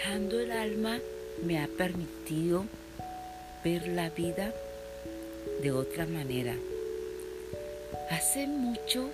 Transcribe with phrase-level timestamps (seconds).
[0.00, 0.98] idioma
[1.44, 2.64] me ha permitido
[3.64, 4.52] ver la vida
[5.62, 6.54] de otra manera.
[8.10, 9.10] Hace muchos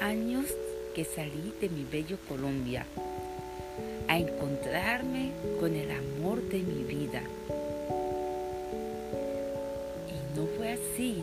[0.00, 0.46] años
[0.94, 2.86] que salí de mi bello Colombia
[4.08, 7.22] a encontrarme con el amor de mi vida.
[10.08, 11.22] Y no fue así.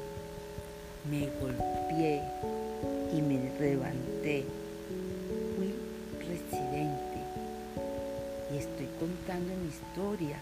[1.09, 2.21] Me golpeé
[3.14, 4.59] y me levanté.
[8.52, 10.38] Y estoy contando mi historia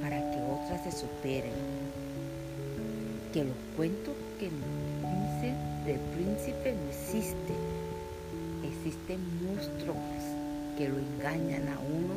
[0.00, 1.52] para que otras se superen.
[3.32, 7.56] Que los cuentos que dicen del príncipe no existen.
[8.64, 9.96] Existen monstruos
[10.76, 12.14] que lo engañan a uno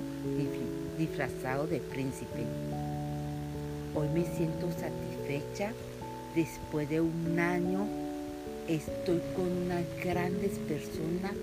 [0.98, 2.46] disfrazado de príncipe.
[3.94, 5.74] Hoy me siento satisfecha
[6.36, 7.88] después de un año
[8.68, 11.34] estoy con unas grandes personas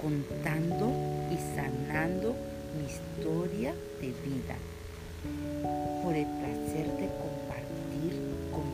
[0.00, 0.92] contando
[1.30, 2.36] y sanando
[2.82, 4.56] historia de vida
[6.02, 8.12] por el placer de compartir
[8.52, 8.64] con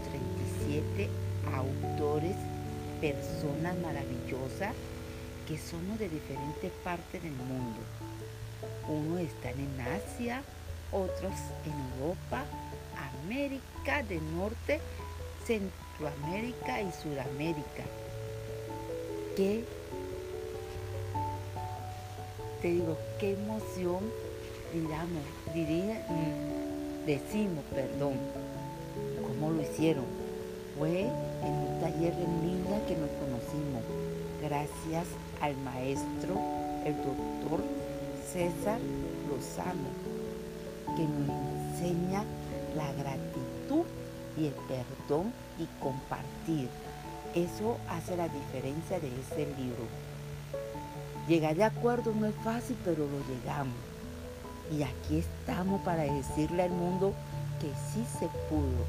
[0.58, 1.08] 37
[1.54, 2.36] autores,
[3.00, 4.74] personas maravillosas
[5.48, 7.80] que somos de diferentes partes del mundo.
[8.88, 10.42] Unos están en Asia,
[10.92, 11.34] otros
[11.66, 12.44] en Europa,
[13.24, 14.80] América del Norte,
[15.46, 17.84] Centroamérica y Sudamérica.
[19.36, 19.64] Qué,
[22.64, 24.00] te digo, qué emoción,
[24.72, 28.14] digamos, diría, mm, decimos, perdón,
[29.20, 30.06] cómo lo hicieron.
[30.78, 33.82] Fue en un taller de línea que nos conocimos,
[34.40, 35.04] gracias
[35.42, 36.40] al maestro,
[36.86, 37.62] el doctor
[38.32, 38.80] César
[39.28, 39.90] Lozano,
[40.96, 41.28] que nos
[41.74, 42.24] enseña
[42.74, 43.84] la gratitud
[44.38, 46.70] y el perdón y compartir.
[47.34, 50.13] Eso hace la diferencia de ese libro.
[51.28, 53.74] Llegar de acuerdo no es fácil, pero lo llegamos.
[54.70, 57.14] Y aquí estamos para decirle al mundo
[57.60, 58.84] que sí se pudo,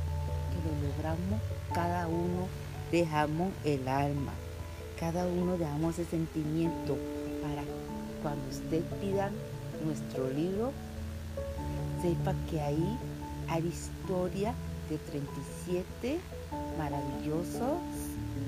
[0.51, 1.39] que lo logramos
[1.73, 2.47] cada uno,
[2.91, 4.33] dejamos el alma,
[4.99, 6.97] cada uno dejamos ese sentimiento
[7.41, 7.63] para
[8.21, 9.29] cuando usted pida
[9.85, 10.71] nuestro libro,
[12.01, 12.97] sepa que ahí
[13.47, 14.53] hay historia
[14.89, 16.19] de 37
[16.77, 17.77] maravillosos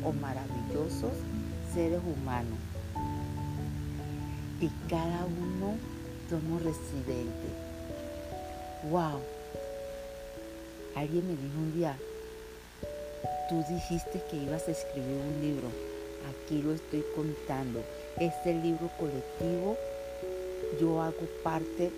[0.04, 1.12] o maravillosos
[1.74, 2.67] seres humanos.
[4.60, 5.78] Y cada uno
[6.30, 7.52] somos residentes.
[8.90, 9.20] ¡Wow!
[10.96, 11.96] Alguien me dijo un día,
[13.50, 15.68] tú dijiste que ibas a escribir un libro.
[16.28, 17.84] Aquí lo estoy contando.
[18.20, 19.78] Este libro colectivo,
[20.82, 21.92] yo hago parte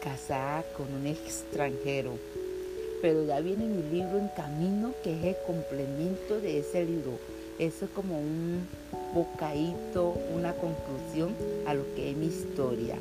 [0.00, 2.16] casada con un extranjero.
[3.02, 7.18] Pero ya viene mi libro en camino que es el complemento de ese libro.
[7.58, 8.68] Eso es como un
[9.14, 11.34] bocadito, una conclusión
[11.66, 12.98] a lo que es mi historia.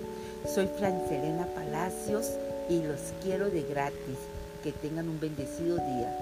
[0.53, 2.31] Soy Francelena Palacios
[2.69, 4.17] y los quiero de gratis.
[4.63, 6.17] Que tengan un bendecido día.